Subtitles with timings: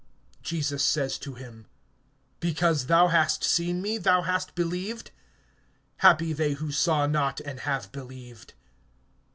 [0.43, 1.67] (29)Jesus says to him:
[2.39, 5.11] Because thou hast seen me, thou hast believed.
[5.97, 8.55] Happy they who saw not, and have believed!